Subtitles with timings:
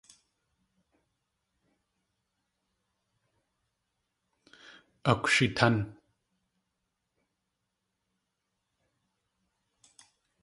[5.11, 5.77] Akwshitán.